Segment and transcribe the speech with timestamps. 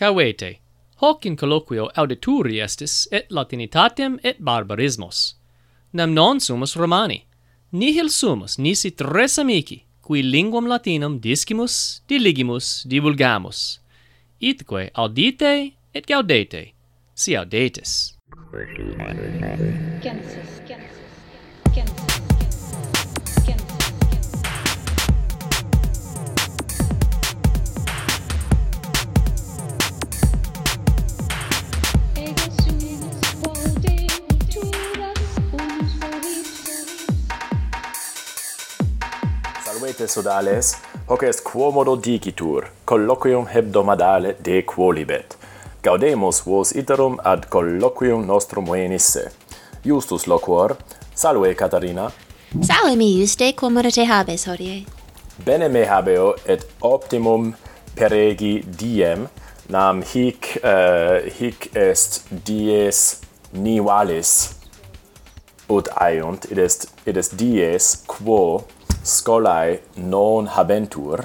[0.00, 0.60] Cavete,
[1.02, 5.34] hoc in colloquio audituri estis et latinitatem et barbarismos.
[5.92, 7.26] Nam non sumus Romani,
[7.72, 13.80] nihil sumus nisi tres amici, qui linguam latinum discimus, diligimus, divulgamus.
[14.40, 16.72] Itque audite et gaudete,
[17.14, 18.16] si audetis.
[20.00, 20.69] Consist.
[39.80, 40.76] Salvete sodales,
[41.08, 45.38] hoc est quomodo dicitur, colloquium hebdomadale de quolibet.
[45.82, 49.30] Gaudemus vos iterum ad colloquium nostrum venisse.
[49.82, 50.76] Justus loquor,
[51.14, 52.10] salve Catarina.
[52.60, 54.84] Salve mi de quomodo te habes hodie.
[55.46, 57.54] Bene me habeo et optimum
[57.94, 59.28] peregi diem,
[59.70, 64.56] nam hic, uh, hic est dies nivalis
[65.70, 68.66] ut aiunt, id est, id est dies quo
[69.02, 71.24] scolae non habentur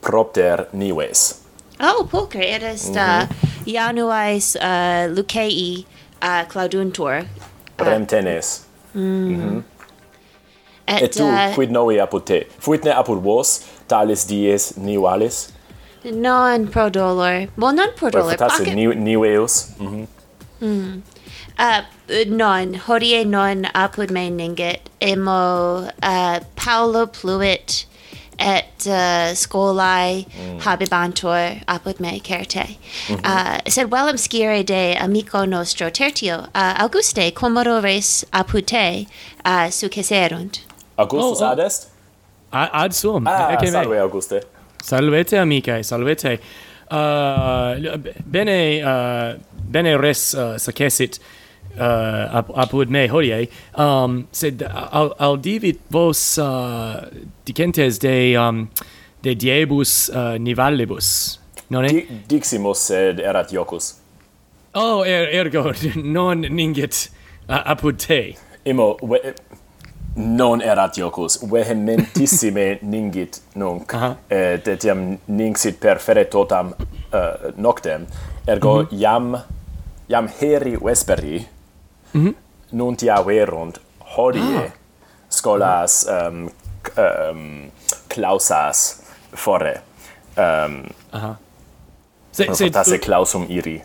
[0.00, 1.40] propter nives.
[1.80, 3.22] Oh, pulcre, it is mm -hmm.
[3.22, 3.72] uh, mhm.
[3.72, 5.86] Januais uh, Lucei
[6.22, 7.24] uh, clauduntur.
[7.78, 8.06] Remtenes.
[8.08, 8.64] tenes.
[8.94, 9.28] Uh, mm.
[9.28, 9.62] Mm -hmm.
[10.86, 12.46] Et, Et tu, uh, quid novi apud te?
[12.58, 15.48] Fuitne apud vos, talis dies nivalis?
[16.04, 17.48] Non pro dolor.
[17.56, 18.36] Well, non pro dolor.
[18.36, 18.98] Profetasse Pocket...
[18.98, 19.66] niveus.
[19.78, 19.88] Mhm.
[19.88, 20.06] Mm
[20.60, 20.66] -hmm.
[20.68, 21.02] mm.
[21.58, 21.82] Uh,
[22.26, 27.86] non, hodie non apud me ninget, emo uh, Paolo pluit
[28.38, 30.60] et uh, scolae mm.
[30.60, 32.76] habibantur apud me certe.
[33.08, 33.24] Mm -hmm.
[33.24, 39.06] uh, sed velum scire de amico nostro tertio, uh, Auguste, quomodo res apud te
[39.44, 40.60] uh, succeserunt.
[40.96, 41.52] Augustus oh, oh.
[41.52, 41.88] adest?
[42.52, 43.26] A ad sum.
[43.26, 44.00] Ah, Ecce salve, me.
[44.00, 44.40] Auguste.
[44.82, 46.38] Salvete, amicae, salvete.
[46.90, 51.18] Uh, bene, uh, bene res uh, sacessit
[51.78, 57.06] uh, ap apud me hodie um sed al aldivit vos uh,
[57.44, 58.68] dicentes de um
[59.22, 63.94] de diebus uh, nivallibus non Di diximus sed erat iocus.
[64.74, 65.72] Oh er ergo
[66.16, 67.10] non ningit
[67.48, 68.36] uh, apud te.
[68.64, 68.98] Imo
[70.16, 71.40] non erat iocus.
[71.50, 73.92] Vehementissime ningit nunc.
[73.92, 74.16] Uh eh, -huh.
[74.28, 76.74] et etiam ningsit per fere totam
[77.12, 78.06] uh, noctem.
[78.46, 79.00] Ergo mm -hmm.
[79.00, 79.36] iam
[80.08, 81.46] iam heri vesperi
[82.14, 82.34] mm -hmm.
[82.72, 83.80] non ti averunt
[84.16, 84.72] hodie ah.
[85.28, 86.50] scolas ähm
[86.96, 87.70] um,
[88.08, 89.02] clausas
[89.32, 89.80] fore.
[90.36, 91.36] Um, aha.
[92.30, 93.82] Se se tasse clausum iri.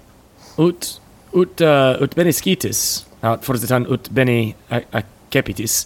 [0.57, 0.87] ut
[1.31, 5.85] ut uh, ut benescitis aut forsitan ut bene accepitis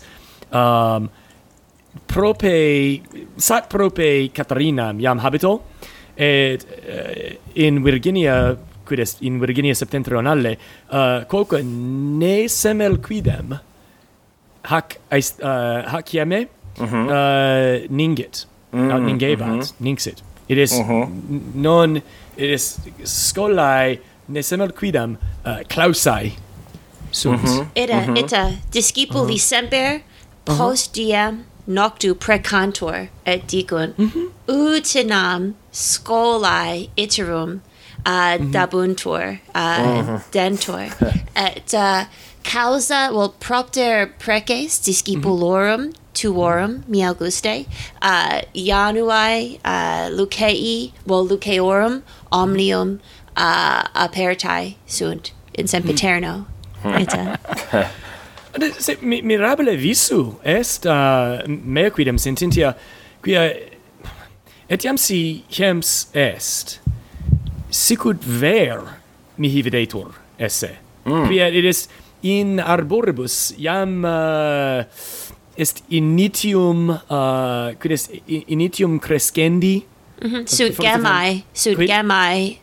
[0.49, 1.09] um
[2.09, 2.53] prope
[3.37, 5.51] sat prope catarina iam habito
[6.17, 10.57] et uh, in Virginia quid est in Virginia septentrionale
[10.91, 13.59] uh, quoque ne semel quidem.
[14.63, 16.47] Hac est uh, hac iame
[16.79, 17.07] mhm.
[17.07, 19.73] uh uh, ningit mm, ningebat mhm.
[19.79, 21.07] ningsit it is uh
[21.55, 21.97] non
[22.37, 26.31] it is scolae ne semel quidem uh, clausae
[27.11, 27.43] sunt.
[27.43, 27.65] Uh -huh.
[27.75, 30.01] ita ita uh, discipuli semper
[30.45, 33.97] post diem noctu precantor et dicunt.
[33.97, 34.27] Mm -hmm.
[34.47, 37.61] utinam scolae iterum
[38.05, 40.19] uh, dabuntur, uh, uh-huh.
[40.31, 40.91] dentur,
[41.35, 42.05] et uh,
[42.43, 46.13] causa, well, propter preces discipulorum mm-hmm.
[46.13, 47.65] tuorum, mi auguste,
[48.01, 52.99] uh, januae, uh, lucei, well, luceorum, omnium
[53.37, 55.67] uh, apertae sunt in mm-hmm.
[55.67, 56.45] sempiterno.
[56.83, 56.99] Mm.
[57.01, 57.13] et,
[57.73, 57.87] uh,
[58.77, 62.75] Se mi, mirabile visu est uh, mea quidem sententia
[63.23, 63.51] quia
[64.69, 66.79] etiam si hems est
[67.73, 68.79] sicut ver
[69.37, 70.69] mihi videtur esse.
[71.05, 71.27] Mm.
[71.27, 71.87] Quia is
[72.23, 74.83] in arboribus iam uh,
[75.57, 78.09] est initium uh, quid est
[78.47, 79.83] initium crescendi
[80.21, 80.43] mm -hmm.
[80.47, 82.57] sunt gemmae sunt gemmae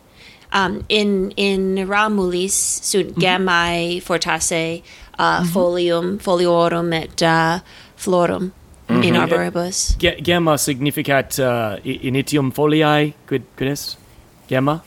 [0.55, 3.21] um, in in ramulis sunt mm -hmm.
[3.21, 5.51] gemmae fortasse uh, mm -hmm.
[5.53, 7.59] folium foliorum et uh,
[7.95, 8.51] florum mm
[8.87, 9.03] -hmm.
[9.03, 9.23] in mm-hmm.
[9.23, 13.97] arboribus Ge gemma significat uh, initium foliae quid quid est
[14.49, 14.81] gemma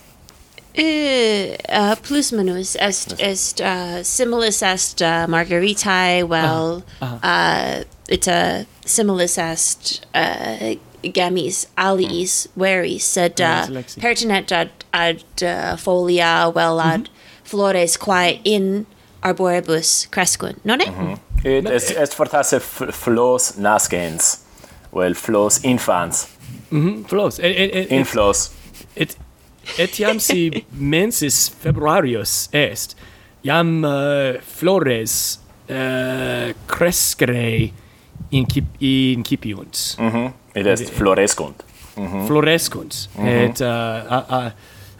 [0.76, 9.38] Uh, uh, plus minus est est uh, similis est uh, margaritae well uh, ita similis
[9.38, 10.74] est uh,
[11.14, 13.66] gemmis aliis veris sed uh,
[14.00, 17.08] pertinet ad, ad uh, folia well ad
[17.44, 18.84] flores quae in
[19.22, 20.88] arboribus crescunt non it
[21.44, 24.38] Et est, est fortasse f- flos nascens,
[24.92, 26.26] well, flos infans,
[27.06, 28.50] flos et, et, et, inflos.
[28.96, 29.14] et
[29.78, 32.96] etiam si mensis februarius est
[33.44, 35.38] iam uh, flores
[35.68, 37.70] uh, crescere
[38.32, 41.64] incip incipiunt mhm mm id est florescunt
[41.96, 43.44] mm florescunt mm -hmm.
[43.44, 43.68] et uh,
[44.16, 44.40] a, a,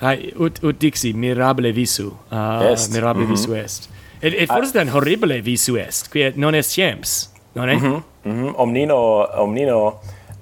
[0.09, 2.93] a, ut ut dixi mirabile visu uh, est.
[2.93, 3.37] mirabile mm -hmm.
[3.37, 3.89] visu est
[4.23, 8.03] et, et forse horribile visu est qui non est sciens non est mm -hmm.
[8.25, 8.55] Mm -hmm.
[8.57, 8.99] omnino
[9.45, 9.87] omnino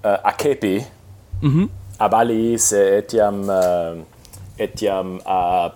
[0.04, 0.82] uh, acepi
[1.42, 1.68] mm -hmm.
[2.98, 4.11] etiam uh,
[4.58, 5.70] etiam a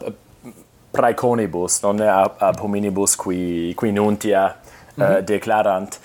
[0.93, 5.19] praeconibus non ab, ab hominibus qui qui nuntia mm -hmm.
[5.19, 6.01] uh, declarant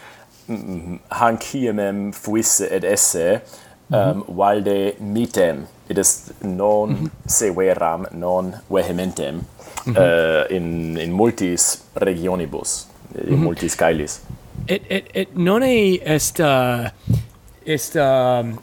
[1.09, 3.41] hanc hiemem fuisse et esse
[3.89, 4.35] um, mm -hmm.
[4.37, 7.09] valde mitem it est non mm -hmm.
[7.27, 9.97] severam non vehementem mm -hmm.
[9.99, 13.43] uh, in in multis regionibus in mm -hmm.
[13.43, 14.21] multis caelis
[14.67, 16.87] et et et non est uh,
[17.65, 18.57] est um,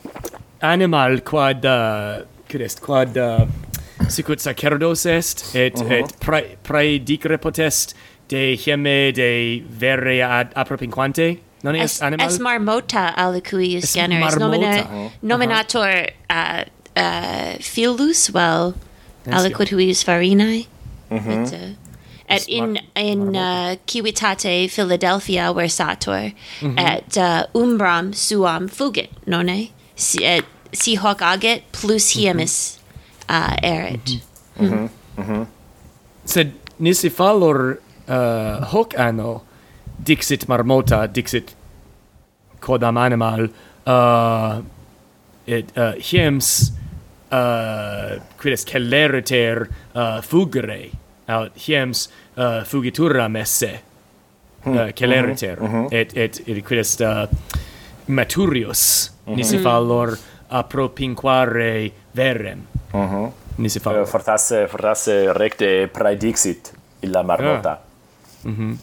[0.60, 3.46] animal quad uh, quod est quad uh,
[4.08, 5.92] sicut sacerdos est et uh -huh.
[5.98, 7.94] et pre predicere potest
[8.30, 15.10] de gemme de vere ad apropinquante non est es, animal es marmota alicuius generis nomina,
[15.22, 16.64] nominator uh -huh.
[16.64, 16.64] uh,
[16.96, 18.74] uh, filus vel
[19.30, 20.66] aliquid huius farinae
[21.10, 21.42] mm -hmm.
[21.42, 26.30] et, uh, et in in uh, civitate Philadelphia versator
[26.62, 26.96] mm -hmm.
[26.96, 32.20] et uh, umbram suam fugit nonne si et si hoc agit plus mm-hmm.
[32.20, 32.77] hiemis mm -hmm
[33.28, 34.20] uh, erit.
[34.60, 34.70] Mm -hmm.
[34.70, 34.88] Mm -hmm.
[35.18, 35.22] Mm-hmm.
[35.22, 35.46] Mm-hmm.
[36.24, 37.78] Sed nisi fallor
[38.08, 39.42] uh, hoc anno
[40.04, 41.54] dixit marmota, dixit
[42.60, 43.48] quodam animal
[43.86, 44.60] uh,
[45.46, 46.72] et uh, hiems
[47.32, 50.90] uh, quid est celeriter uh, fugere,
[51.28, 53.80] aut hiems uh, fugitura messe
[54.66, 55.72] uh, celeriter, mm -hmm.
[55.72, 55.88] Mm-hmm.
[55.92, 57.26] Et, et, et quid est uh,
[58.06, 59.36] maturius, mm -hmm.
[59.36, 60.18] nisi fallor
[60.50, 62.77] apropinquare verrem.
[62.92, 63.32] Mhm.
[63.58, 63.92] Ni se fa.
[64.00, 67.78] Eh, fortasse fortasse recte praedixit illa marmota.
[68.44, 68.78] Mhm.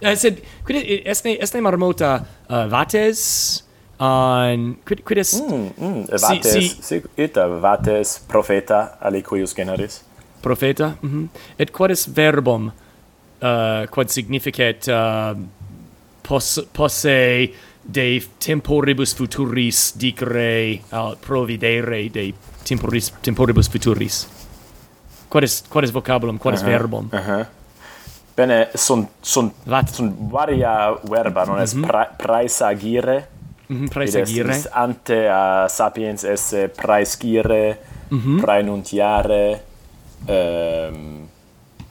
[0.00, 2.12] Uh, sed quid esne esne marmota
[2.48, 3.64] uh, vates
[3.98, 10.00] an quid quid est mm, mm, vates si, si, ita vates profeta aliquius generis
[10.40, 11.26] profeta mm -hmm.
[11.58, 12.70] et quod est verbum
[13.42, 15.34] uh, quod significat uh,
[16.22, 17.50] pos, posse
[17.90, 24.28] de temporibus futuris dicere al providere de temporis temporibus futuris
[25.28, 26.62] quod est quod est vocabulum quod uh -huh.
[26.62, 26.78] est uh-huh.
[26.78, 27.46] verbum uh -huh.
[28.36, 31.86] bene sunt sunt Lat sunt varia verba non est mm -hmm.
[31.86, 33.28] pra, praesagire
[33.66, 38.40] mm -hmm, praesagire est, ante a sapiens esse praescire mm -hmm.
[38.40, 39.62] praenuntiare
[40.26, 41.28] ehm um,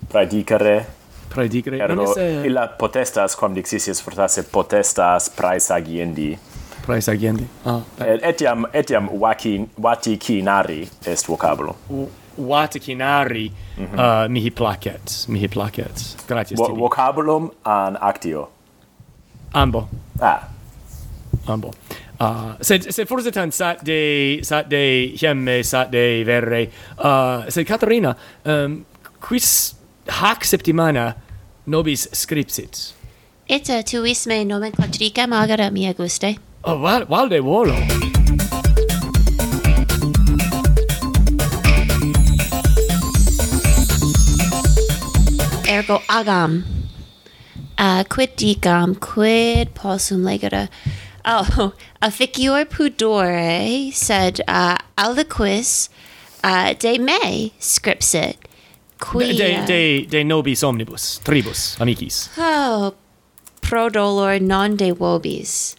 [0.08, 0.97] praedicare
[1.38, 1.78] credigre.
[1.78, 2.48] Ergo, non esse...
[2.48, 6.32] illa potestas, quam dixisius fortasse, potestas praesagiendi.
[6.86, 7.48] Praesagiendi.
[7.66, 11.76] Ah, et, etiam, etiam waki, vaticinari est vocabulo.
[11.90, 12.08] U
[12.38, 14.00] vaticinari mm -hmm.
[14.00, 16.16] uh, mihi placet, mihi placet.
[16.28, 16.80] Gratias Vo tibi.
[16.80, 18.50] Vocabulum an actio.
[19.54, 19.88] Ambo.
[20.22, 20.40] Ah.
[21.48, 21.72] Ambo.
[22.22, 26.70] Uh, sed, sed forse tan sat de, sat de hiemme, sat de verre.
[26.98, 28.86] Uh, sed Caterina, um,
[29.28, 29.76] quis
[30.08, 31.14] hac septimana
[31.68, 32.94] nobis scripsit?
[33.48, 36.38] Et uh, tuis me nomenclatricam agera mia guste.
[36.64, 37.76] Oh, val, valde volo.
[45.78, 46.64] ergo agam
[47.78, 50.70] uh, quid dicam quid possum legere
[51.26, 55.90] oh officior pudore sed uh, aliquis
[56.44, 58.47] uh, de me scripsit
[59.00, 62.30] qui De, de, de nobis omnibus, tribus, amicis.
[62.38, 62.94] oh
[63.62, 65.76] pro dolor non de vobis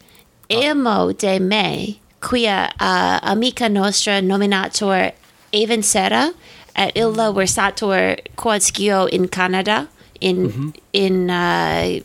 [0.48, 5.12] emo de me quia uh, amica nostra nominator
[5.52, 6.32] even sera
[6.76, 9.88] et illa versator quod scio in Canada
[10.20, 12.00] in in uh,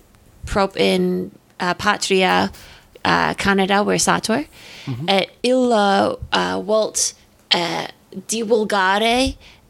[0.45, 2.51] prop in uh, patria
[3.05, 4.45] uh, Canada versator.
[5.07, 7.13] Et illa uh, volt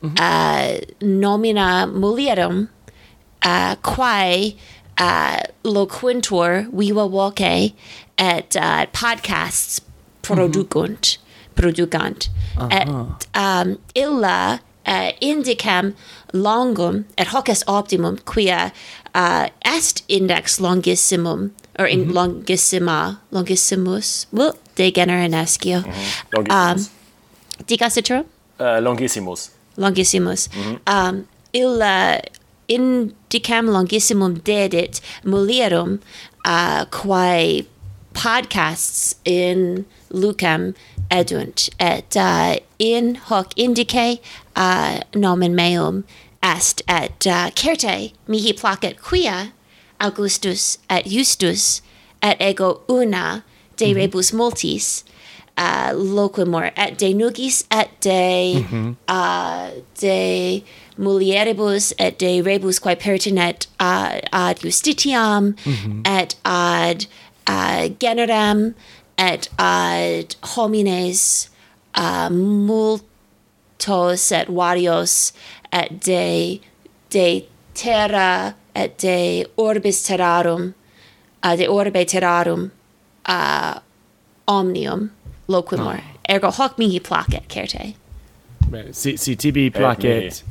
[0.03, 0.19] mm -hmm.
[0.19, 2.67] uh, nomina mulierum
[3.45, 4.55] uh, quae
[4.99, 7.73] uh, loquintur viva voce
[8.17, 9.81] et uh, podcasts
[10.21, 11.55] producunt mm -hmm.
[11.55, 12.81] producant uh -huh.
[12.81, 12.87] et
[13.43, 15.93] um, illa uh, indicam
[16.33, 18.71] longum et hoc est optimum quia
[19.15, 22.13] uh, est index longissimum or in mm -hmm.
[22.13, 26.73] longissima longissimus well de genera nescio mm -hmm.
[26.73, 26.85] um,
[28.59, 31.09] uh, longissimus longissimus mm -hmm.
[31.09, 32.19] um illa uh,
[32.67, 35.99] indicam longissimum dedit mulierum
[36.45, 37.65] uh, quae
[38.13, 40.73] podcasts in lucam
[41.09, 44.19] edunt et uh, in hoc indice
[44.55, 46.03] uh, nomen meum
[46.41, 49.51] est et uh, certe mihi placet quia
[49.99, 51.81] augustus et justus
[52.21, 53.43] et ego una
[53.77, 53.95] de mm -hmm.
[53.95, 55.03] rebus multis
[55.57, 58.95] uh, loquimur et de nugis et de mm -hmm.
[59.07, 60.63] uh, de
[60.97, 66.21] mulieribus et de rebus quae pertinet uh, ad justitiam mm -hmm.
[66.21, 67.05] et ad
[67.49, 68.73] uh, generem
[69.17, 71.49] et ad homines
[71.97, 72.29] uh,
[72.69, 75.33] multos et varios
[75.71, 76.59] et de
[77.11, 77.43] de
[77.73, 80.73] terra et de orbis terrarum
[81.45, 82.71] uh, de orbe terrarum
[83.29, 83.75] uh,
[84.47, 85.09] omnium
[85.47, 85.95] loquimur.
[85.95, 85.99] Oh.
[85.99, 86.33] Ah.
[86.35, 87.93] Ergo hoc mihi placet, certe.
[88.91, 90.43] Si, si tibi eh, placet,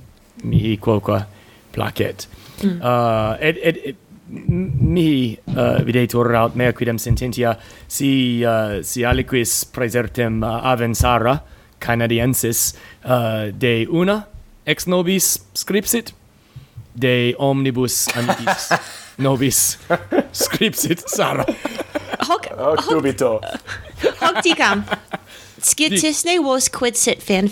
[0.44, 1.24] mihi quoque
[1.72, 2.28] placet.
[2.62, 2.78] Mm.
[2.80, 3.96] Uh, et, et, et
[4.32, 7.56] mihi uh, videtur aut mea quidem sententia
[7.88, 11.38] si uh, si aliquis praesertem uh, avensara
[11.82, 12.72] canadiensis
[13.04, 14.22] uh, de una
[14.66, 16.14] ex nobis scripsit
[16.94, 18.70] de omnibus amicis
[19.24, 19.78] nobis
[20.32, 21.44] scripsit sara
[22.24, 23.40] hoc Hoc dubito.
[24.20, 24.84] hoc dicam
[25.60, 27.48] scitisne vos quid sit fan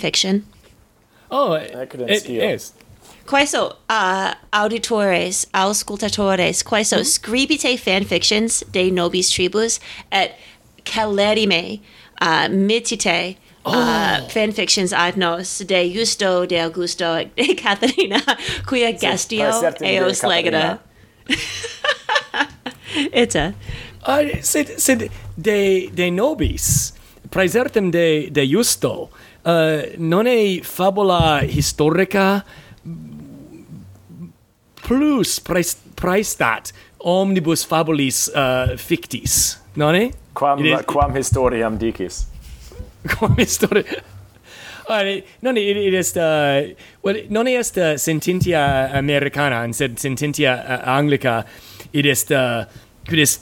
[1.30, 2.72] oh Accident et
[3.26, 9.78] Queso uh, auditores, auscultatores, queso scribite fanfictions de nobis tribus
[10.10, 10.32] et
[10.84, 11.80] celerime
[12.20, 18.20] uh, mitite uh, fanfictions ad nos de Justo, de Augusto, et de Catharina,
[18.66, 20.80] quia gestio praesertim eos legata.
[23.12, 23.54] Ita.
[24.06, 26.92] uh, sed sed de de nobis
[27.30, 29.10] praesertem de de justo
[29.44, 32.44] uh, eh, non è fabula historica
[34.82, 42.26] plus praes, praestat omnibus fabulis uh, fictis non è quam is, quam historiam dicis.
[43.18, 44.02] Quam historia
[44.90, 50.90] Uh, non it, it est uh, well non est uh, sententia americana sed sententia uh,
[50.98, 51.44] anglica
[51.92, 52.64] it est uh,
[53.08, 53.40] quis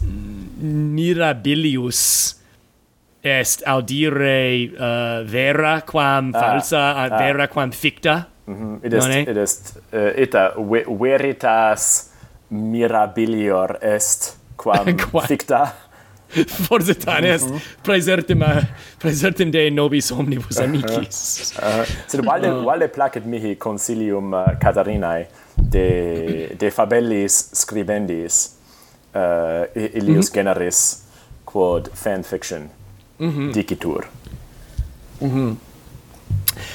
[0.61, 2.37] mirabilius
[3.23, 8.29] est audire uh, vera quam ah, falsa ah, vera quam ficta?
[8.47, 8.87] Mm -hmm.
[8.87, 12.11] it est it est uh, ita ve veritas
[12.51, 14.87] mirabilior est quam
[15.29, 15.75] ficta.
[16.69, 17.61] Forse tane est mm -hmm.
[17.83, 18.63] praesertim uh,
[18.99, 20.65] praesertim de nobis omnibus uh-huh.
[20.65, 21.55] amicis.
[21.57, 25.87] Uh, sed valde valde placet mihi consilium uh, Catarinae de
[26.59, 28.58] de fabellis scribendis
[29.15, 30.35] uh, ilius mm -hmm.
[30.35, 30.79] generis
[31.45, 32.69] quod fan fiction
[33.19, 33.53] mm -hmm.
[33.53, 34.05] dicitur.
[35.21, 35.57] Mm -hmm.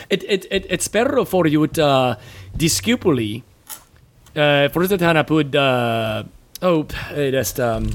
[0.09, 2.15] Et et et et spero for iut uh,
[2.59, 3.43] discipuli
[4.35, 6.23] uh, forsitan apud uh,
[6.61, 6.85] oh
[7.17, 7.87] it est um,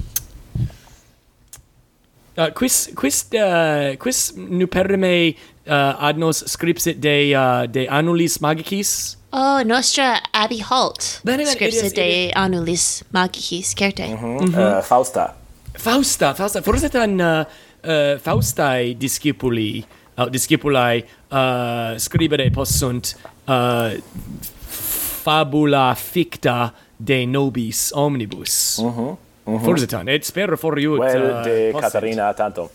[2.39, 5.35] uh, quis quis uh, quis nuperme
[5.67, 11.21] uh, ad nos scripsit de uh, de annulis magicis Oh, nostra Abby Holt.
[11.23, 14.07] Bene, bene, Scripse iris, de annulis Magicis, certe.
[14.07, 14.41] Mm -hmm.
[14.43, 14.79] Mm -hmm.
[14.79, 15.35] Uh, Fausta.
[15.75, 16.63] Fausta, Fausta.
[16.63, 17.45] Forse tan uh,
[17.85, 19.85] uh, Faustae discipuli,
[20.19, 23.17] uh, discipulae uh, scribere possunt
[23.49, 24.01] uh,
[25.23, 28.79] fabula ficta de nobis omnibus.
[28.79, 29.17] Mm -hmm.
[29.45, 29.65] Mm -hmm.
[29.65, 30.99] Forse tan, et spero for iut.
[30.99, 31.93] Well, uh, de possent.
[31.93, 32.71] Caterina tanto.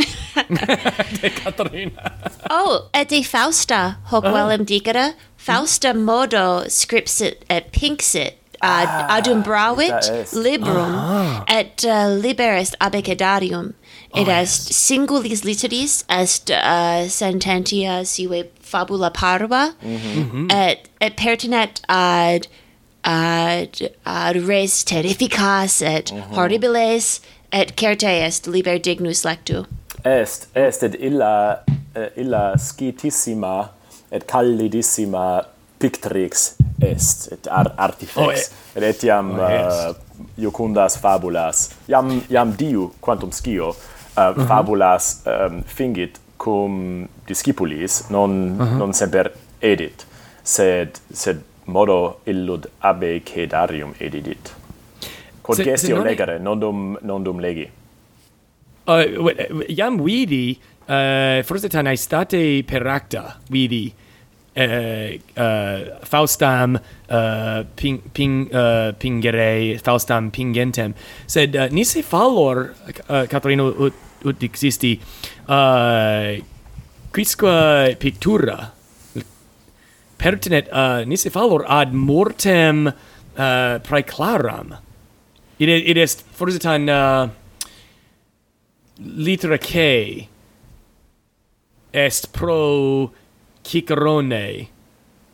[1.20, 2.12] de Caterina.
[2.50, 4.28] oh, et de Fausta, hoc ah.
[4.28, 4.48] uh -huh.
[4.48, 11.44] velem dicere, Fausta Modo scripsit et pinxit ad ah, adumbravit librum uh ah.
[11.48, 13.72] et uh, liber est abecedarium
[14.12, 14.50] oh, est yes.
[14.70, 20.52] singulis literis est uh, sententia sive fabula parva mm -hmm.
[20.52, 22.46] Et et pertinet ad
[23.04, 26.34] ad ad res terrificas et mm -hmm.
[26.36, 27.20] horribiles
[27.50, 29.64] et certe est liber dignus lectu
[30.04, 31.64] est est et illa
[31.96, 33.70] uh, illa scitissima
[34.10, 35.46] et callidissima
[35.78, 38.50] pictrix est et ar artifex.
[38.50, 39.74] Oh, et etiam oh, yes.
[39.90, 41.70] uh, iocundas fabulas.
[41.88, 43.76] Iam iam diu quantum scio uh,
[44.36, 44.46] mhm.
[44.46, 48.78] fabulas um, fingit cum discipulis non mhm.
[48.78, 50.06] non semper edit
[50.42, 54.54] sed sed modo illud ab cedarium edidit.
[55.42, 57.68] Quod gestio legere non dum non dum legi.
[58.90, 59.04] Uh,
[59.68, 60.58] iam vidi
[60.90, 63.94] uh, forse tan estate peracta vidi.
[64.50, 66.74] Uh, uh, faustam
[67.08, 70.92] uh, ping, ping, uh, pingere faustam pingentem.
[71.30, 72.74] Sed uh, nisi fallor
[73.08, 73.94] uh, catarino ut,
[74.26, 74.98] ut existi
[75.46, 76.34] uh,
[77.14, 78.72] quisque pictura
[80.18, 84.76] pertinet uh, nisi fallor ad mortem uh, praeclaram.
[85.60, 87.28] It, it est forse tan uh,
[89.62, 90.28] k
[91.92, 93.10] est pro
[93.62, 94.68] Cicerone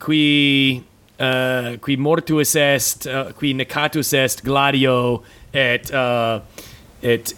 [0.04, 0.82] qui
[1.18, 5.22] uh, qui mortuus est uh, qui necatus est gladio
[5.52, 6.40] et uh,
[7.02, 7.34] et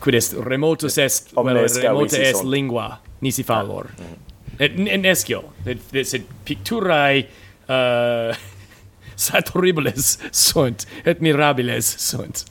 [0.00, 2.50] quid est remotus est vel remota est son.
[2.50, 4.02] lingua nisi fallor ah.
[4.02, 4.86] mm.
[4.88, 7.26] et nescio et, et, et picturae
[7.68, 8.34] uh,
[9.16, 12.44] saturribiles sunt et mirabiles sunt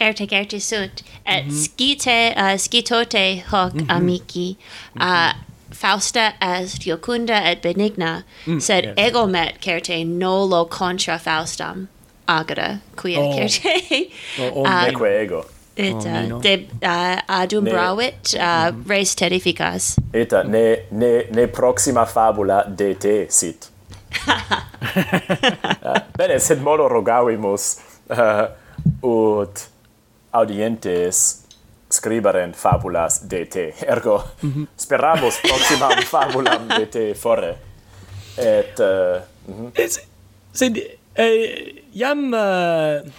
[0.00, 1.62] certe certe sunt et eh, mm -hmm.
[1.62, 3.96] scite uh, eh, scitote hoc mm -hmm.
[3.96, 4.56] amici uh,
[4.94, 5.02] mhm.
[5.02, 5.46] ah, mm -hmm.
[5.72, 8.94] Fausta est iocunda et benigna, mm, sed yes.
[8.96, 11.88] ego met certe nolo contra Faustam
[12.26, 13.32] agora, quia oh.
[13.34, 14.10] certe.
[14.38, 15.44] oh, oh ah, omneque uh, ego.
[15.76, 18.88] Et uh, oh, eh, de uh, adumbravit uh, mm -hmm.
[18.88, 19.96] res terrificas.
[20.12, 23.70] Et ne, ne, ne proxima fabula de te sit.
[24.26, 24.34] uh,
[26.18, 27.76] bene, sed modo rogavimus
[28.10, 28.46] uh,
[29.02, 29.68] ut
[30.30, 31.44] audientes
[31.90, 33.74] scriberen fabulas de te.
[33.86, 34.66] Ergo, mm -hmm.
[34.76, 37.56] speramus proximam fabulam de te fore.
[38.36, 38.78] Et...
[38.78, 39.70] Uh, eh, mm -hmm.
[39.72, 40.00] es,
[40.52, 42.32] sed, eh, jam...
[42.32, 43.10] Uh,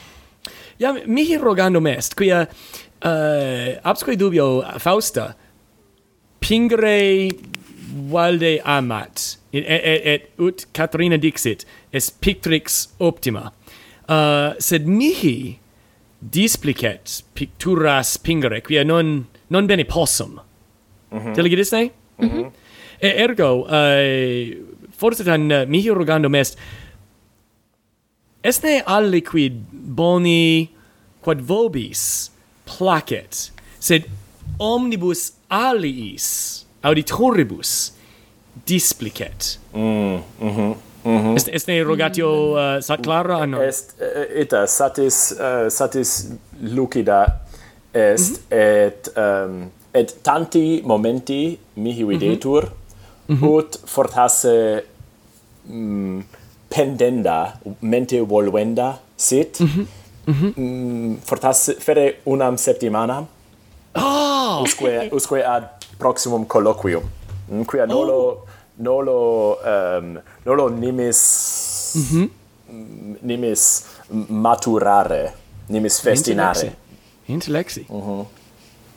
[0.82, 5.36] jam mihi rogandum est, quia eh, uh, absque dubio Fausta
[6.40, 7.30] pingere
[8.10, 13.52] valde amat, et, et, et ut Caterina dixit, est pictrix optima.
[14.10, 15.61] Uh, sed mihi
[16.22, 20.40] displicet picturas pingere, quia non, non bene possum.
[21.12, 21.34] Mm -hmm.
[21.34, 21.92] Delegidis ne?
[22.22, 22.52] Mm -hmm.
[23.00, 24.56] e, ergo, uh,
[24.96, 26.58] forse tan uh, mihi rogandum est,
[28.42, 29.24] esne alli
[29.72, 30.70] boni
[31.22, 32.32] quod vobis
[32.66, 34.06] placet, sed
[34.60, 37.94] omnibus aliis auditoribus
[38.66, 39.60] displicet.
[39.74, 40.91] Mm, mm -hmm.
[41.04, 41.36] Mm -hmm.
[41.36, 43.62] Est este rogatio uh, sat clara ah, anno?
[43.62, 46.28] Est eh, eta satis uh, satis
[46.62, 47.42] lucida
[47.92, 48.58] est mm -hmm.
[48.58, 52.20] et um, et tanti momenti mihi mm-hmm.
[52.20, 52.72] videtur
[53.28, 53.48] mm -hmm.
[53.58, 54.84] ut fortasse
[55.66, 56.24] mm,
[56.70, 59.86] pendenda mente volvenda sit mm-hmm.
[60.28, 60.54] Mm-hmm.
[60.58, 61.18] mm -hmm.
[61.26, 63.26] fortasse fere unam septimana
[63.96, 64.64] oh!
[64.64, 65.64] usque usque ad
[65.98, 67.04] proximum colloquium
[67.52, 68.38] mm, quia nolo oh!
[68.82, 71.22] Nolo um, Nolo nimis
[71.96, 72.30] mm -hmm.
[73.22, 73.84] nimis
[74.30, 75.34] maturare,
[75.70, 76.76] nimis festinare.
[77.28, 77.86] Intellexi.
[77.90, 78.26] Mhm.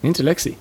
[0.03, 0.57] Intellexi.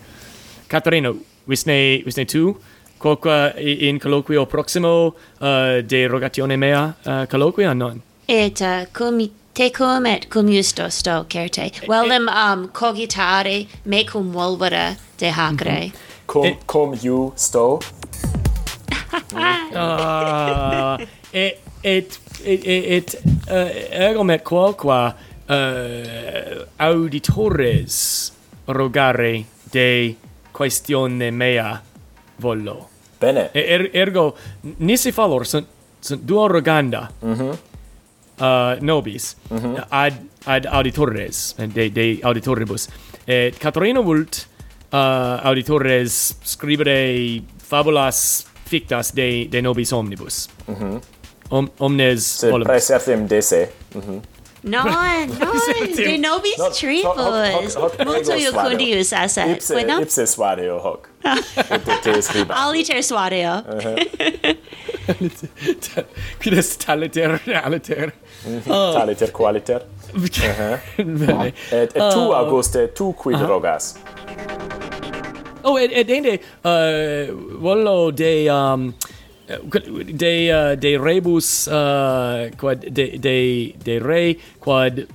[0.68, 1.16] Caterino,
[1.48, 2.56] visne visne tu
[2.98, 8.02] quoque in colloquio proximo eh, uh, de rogatione mea uh, colloquia non.
[8.26, 11.72] Et eh, uh, cum tecum et cum justo sto certe.
[11.88, 15.36] Velim um cogitare mecum volvere de mhm.
[15.36, 15.80] hacre.
[15.80, 16.12] Mm -hmm.
[16.26, 17.80] Cum, cum iu sto?
[19.36, 20.98] Ah.
[21.00, 23.16] Uh, et et et et
[23.48, 25.16] eh, uh, ergo me qualqua
[25.50, 28.32] uh, eh, auditores
[28.68, 30.16] rogare de
[30.52, 31.82] questione mea
[32.40, 32.90] vollo.
[33.20, 33.50] Bene.
[33.54, 34.36] Er, ergo
[34.80, 35.68] nisi fallor sunt
[36.02, 37.10] sunt duo roganda.
[37.22, 37.44] Mhm.
[37.44, 37.58] Mm
[38.40, 39.86] uh, nobis mm -hmm.
[39.90, 40.14] ad
[40.46, 42.88] ad auditores de de auditoribus.
[43.26, 44.48] Et Caterina vult
[44.92, 50.48] uh, auditores scribere fabulas fictas de de nobis omnibus.
[50.68, 50.94] Mhm.
[50.94, 51.02] Mm
[51.54, 52.66] Om, omnes Se volum.
[52.66, 53.70] Praesertim dese.
[53.94, 54.12] Mhm.
[54.12, 54.22] Mm
[54.64, 54.92] No, no,
[55.96, 57.76] de nobis no, tribus.
[58.06, 59.58] Multo iucundius asset.
[59.58, 60.00] Ipse, bueno?
[60.02, 61.10] ipse suadeo hoc.
[62.04, 62.56] te scriba.
[62.56, 63.58] Aliter suadeo.
[63.58, 63.96] Uh-huh.
[66.40, 68.14] Quid est taliter aliter?
[68.46, 68.94] Mhm.
[68.94, 69.82] Taliter qualiter.
[70.14, 70.78] Uh-huh.
[70.98, 71.54] Bene.
[71.72, 72.34] Et tu, oh.
[72.34, 73.48] Auguste, tu quid uh-huh.
[73.48, 73.96] rogas?
[75.64, 77.32] Oh, et, ed ende uh,
[77.64, 78.94] volo de um,
[79.48, 83.36] de uh, de rebus uh, quad de de
[83.84, 85.06] de re quad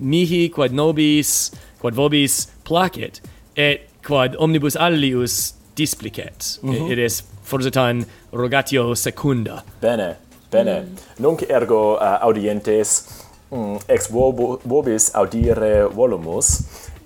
[0.00, 3.20] mihi quad nobis quad vobis placet
[3.56, 6.92] et quad omnibus alius displicet mm -hmm.
[6.92, 10.16] it is forsitan rogatio secunda bene
[10.50, 10.96] bene mm.
[11.18, 13.08] nunc ergo uh, audientes
[13.50, 16.60] mm, ex vobo, vobis audire volumus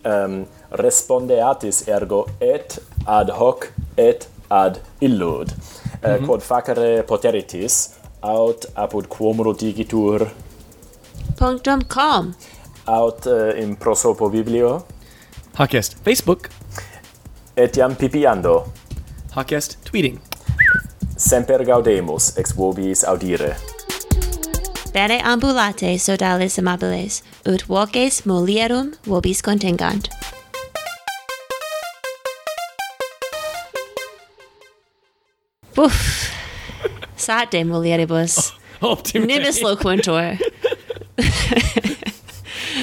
[0.05, 5.53] um, respondeatis ergo et ad hoc et ad illud.
[5.53, 5.57] Mm
[6.03, 6.21] -hmm.
[6.21, 10.31] uh, quod facere poteritis aut apud quum digitur
[11.37, 12.35] punctum com.
[12.85, 14.87] Aut uh, in prosopo biblio.
[15.55, 16.49] Hac est facebook.
[17.55, 18.65] Et iam pipiando.
[19.35, 20.21] Hac est tweeting.
[21.17, 23.57] Semper gaudemus ex vobis audire.
[24.93, 30.16] Bene ambulate sodales amabiles, ut voces molierum vobis contingant.
[35.77, 36.31] Buff.
[37.17, 38.53] Sate mulieribus.
[38.81, 39.27] Optime.
[39.27, 40.39] Nimis loquentur.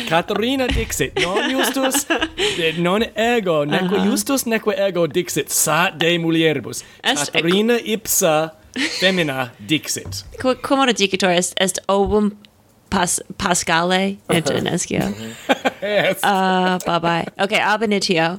[0.10, 2.06] Caterina dixit, non justus,
[2.78, 4.12] non ego, neque uh -huh.
[4.12, 6.84] justus, neque ego dixit, sat de mulieribus.
[7.04, 8.50] Est Caterina ipsa
[9.00, 10.26] femina dixit.
[10.40, 12.32] Qu Quomodo dicitor est, est ovum
[12.90, 15.12] pas pascale et uh -huh.
[15.82, 16.18] yes.
[16.24, 17.26] Uh, bye-bye.
[17.44, 18.38] Okay, ab initio.